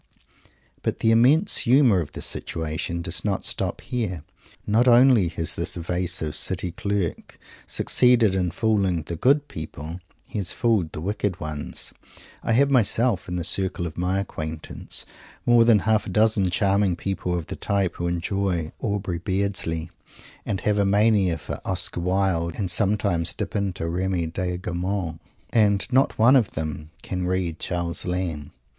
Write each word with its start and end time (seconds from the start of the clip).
But 0.81 0.97
the 0.97 1.11
immense 1.11 1.57
humour 1.57 1.99
of 1.99 2.13
the 2.13 2.23
situation 2.23 3.03
does 3.03 3.23
not 3.23 3.45
stop 3.45 3.81
here. 3.81 4.23
Not 4.65 4.87
only 4.87 5.27
has 5.27 5.53
this 5.53 5.77
evasive 5.77 6.35
City 6.35 6.71
Clerk 6.71 7.37
succeeded 7.67 8.33
in 8.33 8.49
fooling 8.49 9.03
the 9.03 9.15
"good 9.15 9.47
people;" 9.47 9.99
he 10.27 10.39
has 10.39 10.53
fooled 10.53 10.91
the 10.91 11.01
"wicked 11.01 11.39
ones." 11.39 11.93
I 12.41 12.53
have 12.53 12.71
myself 12.71 13.27
in 13.27 13.35
the 13.35 13.43
circle 13.43 13.85
of 13.85 13.95
my 13.95 14.19
acquaintance 14.19 15.05
more 15.45 15.65
than 15.65 15.77
half 15.81 16.07
a 16.07 16.09
dozen 16.09 16.49
charming 16.49 16.95
people, 16.95 17.37
of 17.37 17.45
the 17.45 17.55
type 17.55 17.97
who 17.97 18.07
enjoy 18.07 18.71
Aubrey 18.79 19.19
Beardsley, 19.19 19.91
and 20.47 20.61
have 20.61 20.79
a 20.79 20.83
mania 20.85 21.37
for 21.37 21.61
Oscar 21.63 21.99
Wilde, 22.01 22.55
and 22.55 22.71
sometimes 22.71 23.35
dip 23.35 23.55
into 23.55 23.87
Remy 23.87 24.25
de 24.25 24.57
Gourmont, 24.57 25.19
and 25.51 25.85
not 25.93 26.17
one 26.17 26.35
of 26.35 26.53
them 26.53 26.89
"can 27.03 27.27
read" 27.27 27.59
Charles 27.59 28.03
Lamb. 28.03 28.51